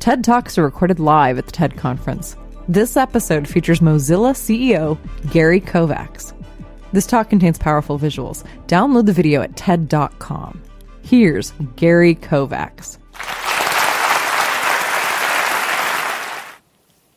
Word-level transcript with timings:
TED 0.00 0.24
Talks 0.24 0.56
are 0.56 0.62
recorded 0.62 0.98
live 0.98 1.36
at 1.36 1.44
the 1.44 1.52
TED 1.52 1.76
Conference. 1.76 2.34
This 2.66 2.96
episode 2.96 3.46
features 3.46 3.80
Mozilla 3.80 4.32
CEO 4.32 4.96
Gary 5.30 5.60
Kovacs. 5.60 6.32
This 6.92 7.06
talk 7.06 7.28
contains 7.28 7.58
powerful 7.58 7.98
visuals. 7.98 8.42
Download 8.66 9.04
the 9.04 9.12
video 9.12 9.42
at 9.42 9.56
TED.com. 9.56 10.62
Here's 11.02 11.52
Gary 11.76 12.14
Kovacs. 12.14 12.96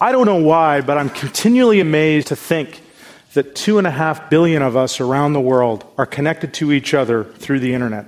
I 0.00 0.12
don't 0.12 0.26
know 0.26 0.36
why, 0.36 0.80
but 0.80 0.98
I'm 0.98 1.10
continually 1.10 1.80
amazed 1.80 2.28
to 2.28 2.36
think 2.36 2.80
that 3.32 3.56
two 3.56 3.78
and 3.78 3.88
a 3.88 3.90
half 3.90 4.30
billion 4.30 4.62
of 4.62 4.76
us 4.76 5.00
around 5.00 5.32
the 5.32 5.40
world 5.40 5.84
are 5.98 6.06
connected 6.06 6.54
to 6.54 6.70
each 6.70 6.94
other 6.94 7.24
through 7.24 7.58
the 7.58 7.74
internet. 7.74 8.06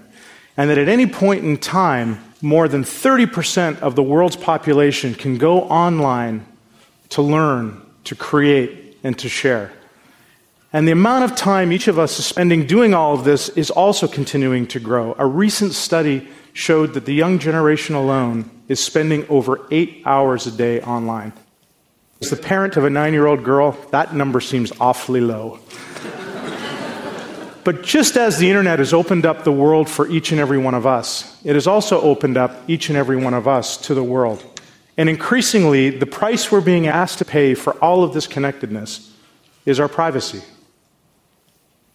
And 0.60 0.68
that 0.68 0.76
at 0.76 0.90
any 0.90 1.06
point 1.06 1.42
in 1.42 1.56
time, 1.56 2.22
more 2.42 2.68
than 2.68 2.84
30% 2.84 3.80
of 3.80 3.96
the 3.96 4.02
world's 4.02 4.36
population 4.36 5.14
can 5.14 5.38
go 5.38 5.62
online 5.62 6.44
to 7.08 7.22
learn, 7.22 7.80
to 8.04 8.14
create, 8.14 8.98
and 9.02 9.18
to 9.20 9.26
share. 9.30 9.72
And 10.70 10.86
the 10.86 10.92
amount 10.92 11.24
of 11.24 11.34
time 11.34 11.72
each 11.72 11.88
of 11.88 11.98
us 11.98 12.18
is 12.18 12.26
spending 12.26 12.66
doing 12.66 12.92
all 12.92 13.14
of 13.14 13.24
this 13.24 13.48
is 13.48 13.70
also 13.70 14.06
continuing 14.06 14.66
to 14.66 14.78
grow. 14.78 15.16
A 15.18 15.24
recent 15.24 15.72
study 15.72 16.28
showed 16.52 16.92
that 16.92 17.06
the 17.06 17.14
young 17.14 17.38
generation 17.38 17.94
alone 17.94 18.50
is 18.68 18.80
spending 18.80 19.26
over 19.30 19.66
eight 19.70 20.02
hours 20.04 20.46
a 20.46 20.50
day 20.50 20.82
online. 20.82 21.32
As 22.20 22.28
the 22.28 22.36
parent 22.36 22.76
of 22.76 22.84
a 22.84 22.90
nine 22.90 23.14
year 23.14 23.24
old 23.24 23.44
girl, 23.44 23.78
that 23.92 24.14
number 24.14 24.42
seems 24.42 24.72
awfully 24.78 25.22
low. 25.22 25.58
But 27.64 27.82
just 27.82 28.16
as 28.16 28.38
the 28.38 28.48
internet 28.48 28.78
has 28.78 28.94
opened 28.94 29.26
up 29.26 29.44
the 29.44 29.52
world 29.52 29.88
for 29.88 30.08
each 30.08 30.32
and 30.32 30.40
every 30.40 30.58
one 30.58 30.74
of 30.74 30.86
us, 30.86 31.38
it 31.44 31.54
has 31.54 31.66
also 31.66 32.00
opened 32.00 32.36
up 32.36 32.56
each 32.68 32.88
and 32.88 32.96
every 32.96 33.16
one 33.16 33.34
of 33.34 33.46
us 33.46 33.76
to 33.78 33.94
the 33.94 34.02
world. 34.02 34.44
And 34.96 35.08
increasingly, 35.08 35.90
the 35.90 36.06
price 36.06 36.50
we're 36.50 36.60
being 36.60 36.86
asked 36.86 37.18
to 37.18 37.24
pay 37.24 37.54
for 37.54 37.72
all 37.84 38.02
of 38.04 38.12
this 38.12 38.26
connectedness 38.26 39.14
is 39.66 39.78
our 39.80 39.88
privacy. 39.88 40.42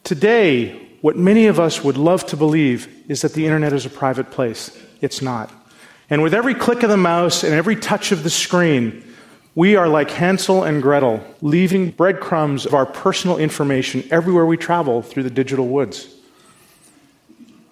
Today, 0.04 0.80
what 1.02 1.18
many 1.18 1.48
of 1.48 1.60
us 1.60 1.84
would 1.84 1.98
love 1.98 2.26
to 2.28 2.38
believe 2.38 2.88
is 3.08 3.22
that 3.22 3.34
the 3.34 3.46
internet 3.46 3.74
is 3.74 3.86
a 3.86 3.90
private 3.90 4.32
place. 4.32 4.76
It's 5.02 5.22
not. 5.22 5.52
And 6.10 6.22
with 6.22 6.34
every 6.34 6.54
click 6.54 6.84
of 6.84 6.90
the 6.90 6.98
mouse 6.98 7.44
and 7.44 7.54
every 7.54 7.76
touch 7.76 8.12
of 8.12 8.24
the 8.24 8.30
screen, 8.30 9.04
we 9.56 9.78
are 9.78 9.88
like 9.88 10.12
Hansel 10.12 10.64
and 10.64 10.82
Gretel, 10.82 11.24
leaving 11.42 11.92
breadcrumbs 11.92 12.66
of 12.66 12.74
our 12.74 12.86
personal 12.86 13.38
information 13.38 14.04
everywhere 14.12 14.46
we 14.46 14.58
travel 14.58 15.02
through 15.02 15.24
the 15.24 15.30
digital 15.30 15.68
woods. 15.68 16.14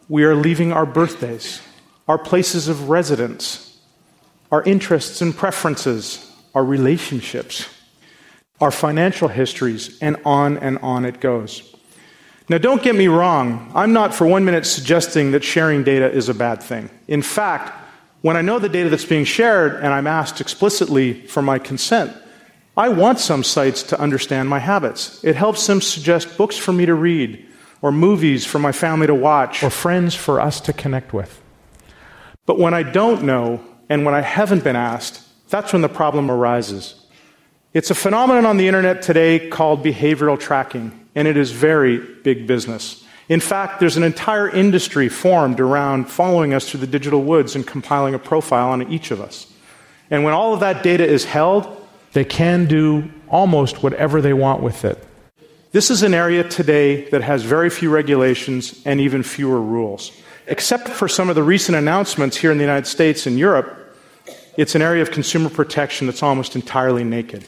We 0.07 0.23
are 0.23 0.33
leaving 0.33 0.71
our 0.71 0.85
birthdays, 0.85 1.61
our 2.07 2.17
places 2.17 2.69
of 2.69 2.89
residence, 2.89 3.77
our 4.49 4.63
interests 4.63 5.21
and 5.21 5.35
preferences, 5.35 6.31
our 6.55 6.63
relationships, 6.63 7.67
our 8.61 8.71
financial 8.71 9.27
histories, 9.27 9.97
and 9.99 10.15
on 10.23 10.57
and 10.57 10.77
on 10.79 11.03
it 11.03 11.19
goes. 11.19 11.75
Now, 12.47 12.59
don't 12.59 12.83
get 12.83 12.95
me 12.95 13.07
wrong, 13.07 13.71
I'm 13.75 13.91
not 13.91 14.13
for 14.13 14.25
one 14.25 14.45
minute 14.45 14.65
suggesting 14.65 15.31
that 15.31 15.43
sharing 15.43 15.83
data 15.83 16.09
is 16.09 16.29
a 16.29 16.33
bad 16.33 16.63
thing. 16.63 16.89
In 17.07 17.21
fact, 17.21 17.82
when 18.23 18.37
I 18.37 18.41
know 18.41 18.57
the 18.57 18.69
data 18.69 18.89
that's 18.89 19.03
being 19.03 19.25
shared 19.25 19.75
and 19.75 19.87
I'm 19.87 20.07
asked 20.07 20.39
explicitly 20.39 21.27
for 21.27 21.41
my 21.41 21.59
consent, 21.59 22.15
I 22.77 22.87
want 22.87 23.19
some 23.19 23.43
sites 23.43 23.83
to 23.83 23.99
understand 23.99 24.47
my 24.47 24.59
habits. 24.59 25.21
It 25.25 25.35
helps 25.35 25.67
them 25.67 25.81
suggest 25.81 26.37
books 26.37 26.57
for 26.57 26.71
me 26.71 26.85
to 26.85 26.95
read, 26.95 27.45
or 27.81 27.91
movies 27.91 28.45
for 28.45 28.59
my 28.59 28.71
family 28.71 29.07
to 29.07 29.13
watch, 29.13 29.61
or 29.61 29.69
friends 29.69 30.15
for 30.15 30.39
us 30.39 30.61
to 30.61 30.71
connect 30.71 31.11
with. 31.11 31.41
But 32.45 32.57
when 32.57 32.73
I 32.73 32.83
don't 32.83 33.23
know, 33.23 33.59
and 33.89 34.05
when 34.05 34.15
I 34.15 34.21
haven't 34.21 34.63
been 34.63 34.77
asked, 34.77 35.21
that's 35.49 35.73
when 35.73 35.81
the 35.81 35.89
problem 35.89 36.31
arises. 36.31 36.95
It's 37.73 37.91
a 37.91 37.95
phenomenon 37.95 38.45
on 38.45 38.55
the 38.55 38.69
internet 38.69 39.01
today 39.01 39.49
called 39.49 39.83
behavioral 39.83 40.39
tracking, 40.39 41.07
and 41.13 41.27
it 41.27 41.35
is 41.35 41.51
very 41.51 41.97
big 41.97 42.47
business. 42.47 43.02
In 43.29 43.39
fact, 43.39 43.79
there's 43.79 43.97
an 43.97 44.03
entire 44.03 44.49
industry 44.49 45.07
formed 45.09 45.59
around 45.59 46.05
following 46.05 46.53
us 46.53 46.69
through 46.69 46.81
the 46.81 46.87
digital 46.87 47.23
woods 47.23 47.55
and 47.55 47.65
compiling 47.65 48.13
a 48.13 48.19
profile 48.19 48.69
on 48.69 48.91
each 48.91 49.11
of 49.11 49.21
us. 49.21 49.47
And 50.11 50.23
when 50.23 50.33
all 50.33 50.53
of 50.53 50.59
that 50.59 50.83
data 50.83 51.05
is 51.05 51.25
held, 51.25 51.87
they 52.11 52.25
can 52.25 52.65
do 52.65 53.09
almost 53.29 53.81
whatever 53.81 54.21
they 54.21 54.33
want 54.33 54.61
with 54.61 54.85
it. 54.85 55.03
This 55.71 55.89
is 55.89 56.03
an 56.03 56.13
area 56.13 56.43
today 56.43 57.09
that 57.09 57.23
has 57.23 57.43
very 57.43 57.69
few 57.69 57.89
regulations 57.89 58.81
and 58.85 58.99
even 58.99 59.23
fewer 59.23 59.59
rules. 59.59 60.11
Except 60.45 60.89
for 60.89 61.07
some 61.07 61.29
of 61.29 61.35
the 61.35 61.41
recent 61.41 61.77
announcements 61.77 62.37
here 62.37 62.51
in 62.51 62.57
the 62.57 62.63
United 62.63 62.85
States 62.85 63.25
and 63.25 63.39
Europe, 63.39 63.97
it's 64.57 64.75
an 64.75 64.83
area 64.83 65.01
of 65.01 65.09
consumer 65.09 65.49
protection 65.49 66.05
that's 66.05 66.21
almost 66.21 66.55
entirely 66.55 67.03
naked. 67.03 67.47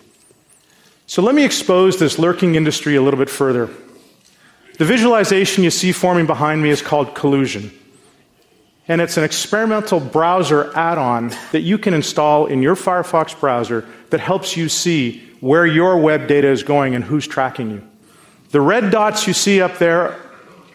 So 1.05 1.21
let 1.21 1.35
me 1.35 1.45
expose 1.45 1.99
this 1.99 2.17
lurking 2.17 2.55
industry 2.55 2.95
a 2.95 3.01
little 3.01 3.19
bit 3.19 3.29
further. 3.29 3.69
The 4.77 4.85
visualization 4.85 5.63
you 5.63 5.71
see 5.71 5.93
forming 5.93 6.25
behind 6.25 6.61
me 6.61 6.69
is 6.69 6.81
called 6.81 7.15
Collusion. 7.15 7.71
And 8.89 8.99
it's 8.99 9.15
an 9.15 9.23
experimental 9.23 10.01
browser 10.01 10.75
add 10.75 10.97
on 10.97 11.31
that 11.53 11.61
you 11.61 11.77
can 11.77 11.93
install 11.93 12.47
in 12.47 12.61
your 12.61 12.75
Firefox 12.75 13.39
browser 13.39 13.87
that 14.09 14.19
helps 14.19 14.57
you 14.57 14.67
see 14.67 15.23
where 15.39 15.65
your 15.65 15.97
web 15.97 16.27
data 16.27 16.47
is 16.49 16.61
going 16.61 16.93
and 16.93 17.03
who's 17.03 17.25
tracking 17.25 17.71
you. 17.71 17.87
The 18.51 18.59
red 18.59 18.91
dots 18.91 19.27
you 19.27 19.33
see 19.33 19.61
up 19.61 19.77
there 19.77 20.19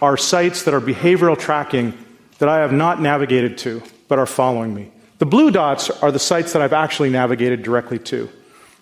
are 0.00 0.16
sites 0.16 0.62
that 0.62 0.72
are 0.72 0.80
behavioral 0.80 1.38
tracking 1.38 1.92
that 2.38 2.48
I 2.48 2.58
have 2.58 2.72
not 2.72 3.02
navigated 3.02 3.58
to, 3.58 3.82
but 4.08 4.18
are 4.18 4.26
following 4.26 4.74
me. 4.74 4.90
The 5.18 5.26
blue 5.26 5.50
dots 5.50 5.90
are 5.90 6.10
the 6.10 6.18
sites 6.18 6.54
that 6.54 6.62
I've 6.62 6.72
actually 6.72 7.10
navigated 7.10 7.62
directly 7.62 7.98
to. 7.98 8.30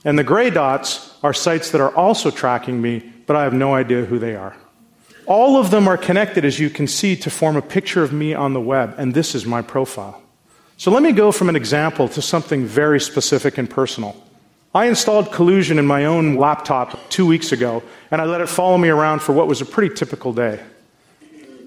And 0.05 0.17
the 0.17 0.25
gray 0.25 0.50
dots 0.50 1.12
are 1.25 1.35
sites 1.35 1.73
that 1.73 1.81
are 1.81 1.95
also 1.95 2.31
tracking 2.31 2.81
me, 2.81 3.00
but 3.27 3.35
I 3.35 3.43
have 3.43 3.53
no 3.53 3.75
idea 3.75 4.05
who 4.05 4.21
they 4.21 4.37
are. 4.37 4.56
All 5.28 5.59
of 5.59 5.71
them 5.71 5.87
are 5.87 5.99
connected, 5.99 6.47
as 6.47 6.59
you 6.59 6.71
can 6.71 6.87
see, 6.87 7.15
to 7.16 7.28
form 7.28 7.56
a 7.56 7.62
picture 7.62 8.03
of 8.03 8.15
me 8.15 8.33
on 8.33 8.55
the 8.55 8.61
web, 8.62 8.94
and 8.97 9.12
this 9.12 9.34
is 9.34 9.44
my 9.44 9.61
profile. 9.61 10.22
So 10.78 10.91
let 10.91 11.03
me 11.03 11.12
go 11.12 11.33
from 11.33 11.50
an 11.50 11.56
example 11.56 12.09
to 12.09 12.22
something 12.22 12.65
very 12.65 12.99
specific 12.99 13.59
and 13.59 13.69
personal. 13.69 14.17
I 14.75 14.87
installed 14.87 15.31
Collusion 15.31 15.78
in 15.78 15.87
my 15.87 16.06
own 16.06 16.37
laptop 16.37 17.11
two 17.11 17.27
weeks 17.27 17.53
ago, 17.53 17.83
and 18.11 18.22
I 18.22 18.25
let 18.25 18.41
it 18.41 18.49
follow 18.49 18.78
me 18.78 18.88
around 18.88 19.21
for 19.21 19.34
what 19.34 19.47
was 19.47 19.61
a 19.61 19.67
pretty 19.67 19.94
typical 19.94 20.33
day. 20.33 20.61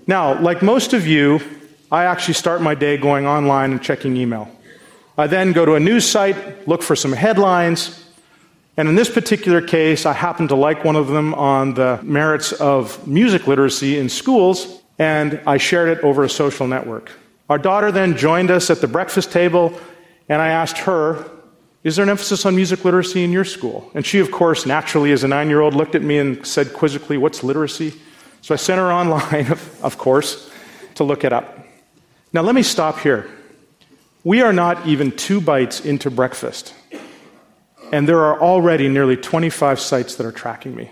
Now, 0.08 0.42
like 0.42 0.64
most 0.64 0.94
of 0.94 1.06
you, 1.06 1.40
I 1.92 2.06
actually 2.06 2.34
start 2.34 2.64
my 2.64 2.74
day 2.74 2.98
going 2.98 3.28
online 3.28 3.74
and 3.74 3.84
checking 3.84 4.18
email. 4.18 4.50
I 5.20 5.28
then 5.28 5.52
go 5.52 5.66
to 5.66 5.76
a 5.76 5.80
news 5.80 6.10
site, 6.10 6.68
look 6.68 6.82
for 6.82 6.96
some 6.96 7.14
headlines, 7.14 8.01
and 8.78 8.88
in 8.88 8.96
this 8.96 9.09
particular 9.09 9.62
case, 9.62 10.06
I 10.06 10.14
happened 10.14 10.50
to 10.50 10.56
like 10.56 10.86
one 10.86 10.96
of 10.96 11.08
them 11.08 11.34
on 11.34 11.74
the 11.74 12.00
merits 12.04 12.54
of 12.54 13.06
music 13.06 13.46
literacy 13.46 13.98
in 13.98 14.08
schools, 14.08 14.82
and 14.98 15.42
I 15.46 15.58
shared 15.58 15.98
it 15.98 16.04
over 16.04 16.24
a 16.24 16.30
social 16.30 16.68
network. 16.68 17.12
Our 17.50 17.58
daughter 17.58 17.92
then 17.92 18.16
joined 18.16 18.50
us 18.50 18.70
at 18.70 18.80
the 18.80 18.88
breakfast 18.88 19.32
table, 19.32 19.78
and 20.30 20.42
I 20.42 20.50
asked 20.50 20.78
her, 20.80 21.30
Is 21.84 21.98
there 21.98 22.04
an 22.04 22.09
emphasis 22.09 22.46
on 22.46 22.56
music 22.56 22.86
literacy 22.86 23.26
in 23.26 23.34
your 23.34 23.44
school? 23.44 23.92
And 23.94 24.06
she, 24.06 24.20
of 24.20 24.32
course, 24.32 24.66
naturally, 24.66 25.12
as 25.12 25.26
a 25.26 25.28
nine 25.28 25.50
year 25.50 25.59
old, 25.59 25.76
looked 25.76 25.96
at 25.96 26.02
me 26.02 26.18
and 26.18 26.48
said 26.48 26.72
quizzically, 26.72 27.18
What's 27.18 27.44
literacy? 27.44 27.94
So 28.42 28.53
I 28.53 28.58
sent 28.58 28.80
her 28.80 28.92
online, 28.92 29.52
of 29.84 29.98
course, 29.98 30.50
to 30.96 31.03
look 31.03 31.26
it 31.26 31.34
up. 31.34 31.68
Now, 32.32 32.42
let 32.42 32.56
me 32.56 32.64
stop 32.64 33.00
here. 33.00 33.30
We 34.24 34.42
are 34.42 34.53
not 34.53 34.88
even 34.88 35.12
two 35.12 35.42
bites 35.42 35.82
into 35.82 36.09
breakfast 36.09 36.74
and 37.91 38.07
there 38.07 38.19
are 38.19 38.40
already 38.41 38.88
nearly 38.88 39.18
25 39.18 39.79
sites 39.79 40.16
that 40.16 40.25
are 40.25 40.31
tracking 40.31 40.75
me. 40.75 40.90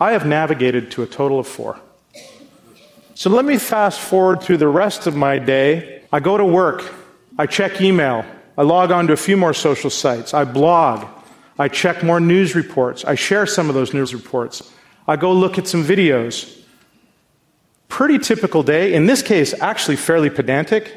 I 0.00 0.12
have 0.12 0.26
navigated 0.26 0.90
to 0.92 1.02
a 1.02 1.06
total 1.06 1.38
of 1.38 1.48
four. 1.48 1.78
So 3.14 3.30
let 3.30 3.44
me 3.44 3.58
fast 3.58 4.00
forward 4.00 4.42
through 4.42 4.58
the 4.58 4.68
rest 4.68 5.06
of 5.06 5.16
my 5.16 5.38
day. 5.38 6.02
I 6.12 6.20
go 6.20 6.36
to 6.36 6.44
work, 6.44 6.92
I 7.38 7.46
check 7.46 7.80
email, 7.80 8.24
I 8.58 8.62
log 8.62 8.90
on 8.90 9.06
to 9.06 9.12
a 9.12 9.16
few 9.16 9.36
more 9.36 9.54
social 9.54 9.90
sites, 9.90 10.34
I 10.34 10.44
blog, 10.44 11.06
I 11.58 11.68
check 11.68 12.02
more 12.02 12.20
news 12.20 12.54
reports, 12.54 13.04
I 13.04 13.14
share 13.14 13.46
some 13.46 13.68
of 13.68 13.74
those 13.74 13.94
news 13.94 14.12
reports, 14.12 14.70
I 15.06 15.16
go 15.16 15.32
look 15.32 15.58
at 15.58 15.68
some 15.68 15.84
videos. 15.84 16.60
Pretty 17.88 18.18
typical 18.18 18.62
day, 18.62 18.94
in 18.94 19.06
this 19.06 19.22
case, 19.22 19.54
actually 19.60 19.96
fairly 19.96 20.30
pedantic. 20.30 20.92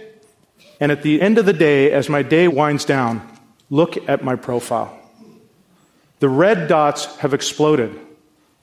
And 0.80 0.92
at 0.92 1.04
the 1.04 1.22
end 1.22 1.38
of 1.38 1.46
the 1.46 1.54
day, 1.54 1.92
as 1.92 2.10
my 2.10 2.24
day 2.24 2.48
winds 2.48 2.86
down, 2.86 3.22
look 3.70 4.10
at 4.10 4.24
my 4.24 4.36
profile. 4.36 4.97
The 6.20 6.30
red 6.30 6.68
dots 6.68 7.06
have 7.18 7.34
exploded. 7.34 7.98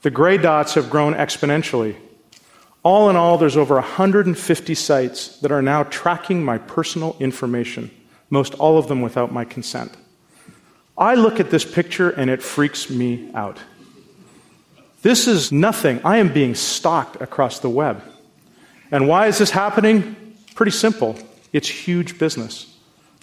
The 0.01 0.11
gray 0.11 0.37
dots 0.37 0.73
have 0.75 0.89
grown 0.89 1.13
exponentially. 1.13 1.95
All 2.83 3.09
in 3.09 3.15
all, 3.15 3.37
there's 3.37 3.57
over 3.57 3.75
150 3.75 4.75
sites 4.75 5.39
that 5.39 5.51
are 5.51 5.61
now 5.61 5.83
tracking 5.83 6.43
my 6.43 6.57
personal 6.57 7.15
information, 7.19 7.89
most 8.29 8.53
all 8.55 8.77
of 8.77 8.87
them 8.87 9.01
without 9.01 9.31
my 9.31 9.45
consent. 9.45 9.91
I 10.97 11.15
look 11.15 11.39
at 11.39 11.49
this 11.49 11.65
picture 11.65 12.09
and 12.09 12.29
it 12.29 12.43
freaks 12.43 12.89
me 12.89 13.31
out. 13.33 13.57
This 15.01 15.27
is 15.27 15.51
nothing. 15.51 16.01
I 16.03 16.17
am 16.17 16.33
being 16.33 16.55
stalked 16.55 17.21
across 17.21 17.59
the 17.59 17.69
web. 17.69 18.03
And 18.91 19.07
why 19.07 19.27
is 19.27 19.37
this 19.37 19.51
happening? 19.51 20.35
Pretty 20.55 20.71
simple 20.71 21.17
it's 21.53 21.69
huge 21.69 22.19
business. 22.19 22.74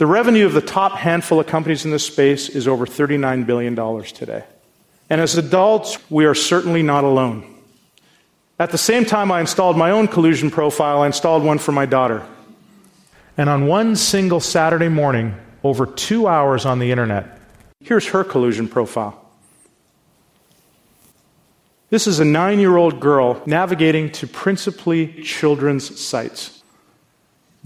The 0.03 0.07
revenue 0.07 0.47
of 0.47 0.53
the 0.53 0.61
top 0.61 0.95
handful 0.95 1.39
of 1.39 1.47
companies 1.47 1.85
in 1.85 1.93
this 1.93 2.05
space 2.05 2.49
is 2.49 2.67
over 2.67 2.87
$39 2.87 3.47
billion 3.47 3.77
today. 4.03 4.43
And 5.09 5.21
as 5.21 5.39
adults, 5.39 5.97
we 6.11 6.25
are 6.25 6.35
certainly 6.35 6.83
not 6.83 7.05
alone. 7.05 7.55
At 8.59 8.73
the 8.73 8.79
same 8.79 9.05
time, 9.05 9.31
I 9.31 9.39
installed 9.39 9.79
my 9.79 9.93
own 9.93 10.09
collusion 10.09 10.51
profile, 10.51 11.03
I 11.03 11.07
installed 11.07 11.45
one 11.45 11.59
for 11.59 11.71
my 11.71 11.87
daughter. 11.87 12.27
And 13.37 13.49
on 13.49 13.69
one 13.69 13.95
single 13.95 14.41
Saturday 14.41 14.89
morning, 14.89 15.37
over 15.63 15.87
two 15.87 16.27
hours 16.27 16.67
on 16.67 16.81
the 16.81 16.91
internet, 16.91 17.39
here's 17.79 18.09
her 18.09 18.25
collusion 18.25 18.67
profile. 18.67 19.25
This 21.91 22.09
is 22.09 22.19
a 22.19 22.25
nine 22.25 22.59
year 22.59 22.77
old 22.77 22.99
girl 22.99 23.41
navigating 23.47 24.11
to 24.15 24.27
principally 24.27 25.23
children's 25.23 26.01
sites. 26.01 26.61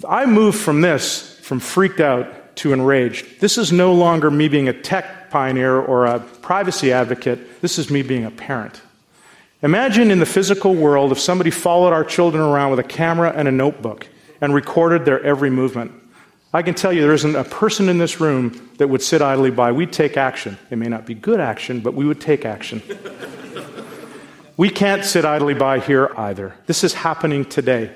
I 0.06 0.26
moved 0.26 0.58
from 0.58 0.82
this, 0.82 1.35
from 1.46 1.60
freaked 1.60 2.00
out 2.00 2.56
to 2.56 2.72
enraged. 2.72 3.40
This 3.40 3.56
is 3.56 3.70
no 3.70 3.94
longer 3.94 4.32
me 4.32 4.48
being 4.48 4.68
a 4.68 4.72
tech 4.72 5.30
pioneer 5.30 5.76
or 5.78 6.06
a 6.06 6.18
privacy 6.18 6.92
advocate. 6.92 7.62
This 7.62 7.78
is 7.78 7.88
me 7.88 8.02
being 8.02 8.24
a 8.24 8.32
parent. 8.32 8.82
Imagine 9.62 10.10
in 10.10 10.18
the 10.18 10.26
physical 10.26 10.74
world 10.74 11.12
if 11.12 11.20
somebody 11.20 11.52
followed 11.52 11.92
our 11.92 12.02
children 12.02 12.42
around 12.42 12.70
with 12.70 12.80
a 12.80 12.88
camera 12.88 13.32
and 13.32 13.46
a 13.46 13.52
notebook 13.52 14.08
and 14.40 14.52
recorded 14.52 15.04
their 15.04 15.22
every 15.22 15.48
movement. 15.48 15.92
I 16.52 16.62
can 16.62 16.74
tell 16.74 16.92
you 16.92 17.00
there 17.00 17.12
isn't 17.12 17.36
a 17.36 17.44
person 17.44 17.88
in 17.88 17.98
this 17.98 18.20
room 18.20 18.72
that 18.78 18.88
would 18.88 19.02
sit 19.02 19.22
idly 19.22 19.52
by. 19.52 19.70
We'd 19.70 19.92
take 19.92 20.16
action. 20.16 20.58
It 20.70 20.78
may 20.78 20.88
not 20.88 21.06
be 21.06 21.14
good 21.14 21.38
action, 21.38 21.78
but 21.78 21.94
we 21.94 22.04
would 22.06 22.20
take 22.20 22.44
action. 22.44 22.82
we 24.56 24.68
can't 24.68 25.04
sit 25.04 25.24
idly 25.24 25.54
by 25.54 25.78
here 25.78 26.10
either. 26.16 26.56
This 26.66 26.82
is 26.82 26.92
happening 26.92 27.44
today. 27.44 27.94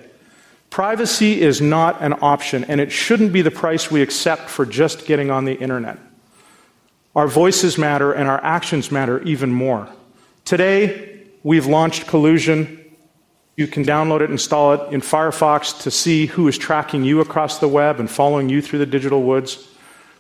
Privacy 0.71 1.41
is 1.41 1.61
not 1.61 2.01
an 2.01 2.15
option, 2.23 2.65
and 2.65 2.81
it 2.81 2.93
shouldn't 2.93 3.33
be 3.33 3.43
the 3.43 3.51
price 3.51 3.91
we 3.91 4.03
accept 4.03 4.49
for 4.49 4.65
just 4.65 5.05
getting 5.05 5.31
on 5.31 5.45
the 5.45 5.59
internet. 5.59 5.99
Our 7.17 7.27
voices 7.27 7.77
matter, 7.77 8.13
and 8.13 8.29
our 8.29 8.43
actions 8.43 8.93
matter 8.93 9.21
even 9.23 9.53
more. 9.53 9.89
Today, 10.45 11.27
we've 11.43 11.67
launched 11.67 12.07
Collusion. 12.07 12.79
You 13.57 13.67
can 13.67 13.85
download 13.85 14.21
it, 14.21 14.31
install 14.31 14.75
it 14.75 14.93
in 14.93 15.01
Firefox 15.01 15.83
to 15.83 15.91
see 15.91 16.27
who 16.27 16.47
is 16.47 16.57
tracking 16.57 17.03
you 17.03 17.21
across 17.21 17.59
the 17.59 17.69
web 17.69 17.99
and 17.99 18.09
following 18.09 18.49
you 18.49 18.63
through 18.63 18.79
the 18.79 18.87
digital 18.87 19.23
woods. 19.25 19.69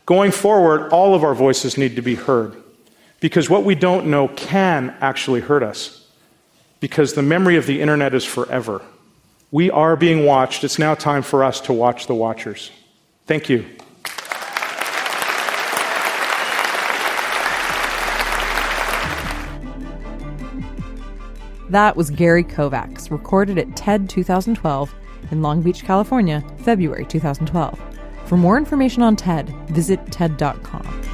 Going 0.04 0.32
forward, 0.32 0.92
all 0.92 1.14
of 1.14 1.22
our 1.22 1.34
voices 1.34 1.78
need 1.78 1.94
to 1.94 2.02
be 2.02 2.16
heard 2.16 2.60
because 3.20 3.48
what 3.48 3.64
we 3.64 3.76
don't 3.76 4.06
know 4.06 4.26
can 4.26 4.96
actually 5.00 5.40
hurt 5.40 5.62
us 5.62 6.08
because 6.80 7.14
the 7.14 7.22
memory 7.22 7.56
of 7.56 7.66
the 7.66 7.80
internet 7.80 8.14
is 8.14 8.24
forever. 8.24 8.82
We 9.52 9.70
are 9.70 9.96
being 9.96 10.24
watched. 10.24 10.62
It's 10.62 10.78
now 10.78 10.94
time 10.94 11.22
for 11.22 11.42
us 11.42 11.60
to 11.62 11.72
watch 11.72 12.06
the 12.06 12.14
watchers. 12.14 12.70
Thank 13.26 13.48
you. 13.48 13.64
That 21.70 21.96
was 21.96 22.10
Gary 22.10 22.42
Kovacs, 22.42 23.10
recorded 23.10 23.56
at 23.56 23.76
TED 23.76 24.08
2012 24.08 24.94
in 25.30 25.42
Long 25.42 25.62
Beach, 25.62 25.84
California, 25.84 26.44
February 26.58 27.04
2012. 27.04 27.80
For 28.26 28.36
more 28.36 28.56
information 28.56 29.02
on 29.02 29.16
TED, 29.16 29.48
visit 29.68 30.04
TED.com. 30.10 31.09